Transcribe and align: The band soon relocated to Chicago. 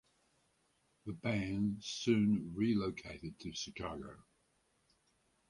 The 1.05 1.13
band 1.13 1.83
soon 1.83 2.55
relocated 2.55 3.39
to 3.41 3.53
Chicago. 3.53 4.23